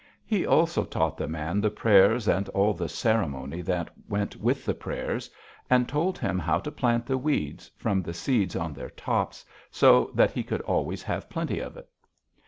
[0.25, 4.73] He also taught the man the prayers and all the ceremony that went with the
[4.73, 5.29] prayers;
[5.69, 10.09] and told him how to plant the weeds, from the seeds on their tops, so
[10.15, 11.87] that he could always have plenty of it.